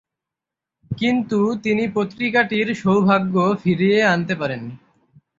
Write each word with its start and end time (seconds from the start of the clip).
কিন্তু 0.91 1.39
তিনি 1.63 1.83
পত্রিকাটির 1.93 2.67
সৌভাগ্য 2.75 3.35
ফিরিয়ে 3.63 3.99
আনতে 4.05 4.33
পারেননি। 4.35 4.75